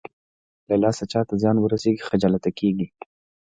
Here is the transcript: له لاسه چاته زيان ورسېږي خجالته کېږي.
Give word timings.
له 0.69 0.75
لاسه 0.83 1.03
چاته 1.11 1.33
زيان 1.41 1.57
ورسېږي 1.59 2.05
خجالته 2.09 2.49
کېږي. 2.59 2.87